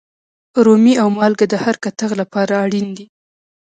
رومي 0.65 0.93
او 1.01 1.07
مالگه 1.17 1.45
د 1.49 1.53
هر 1.63 1.75
کتغ 1.83 2.11
لپاره 2.21 2.53
اړین 2.63 2.87
دي. 2.97 3.05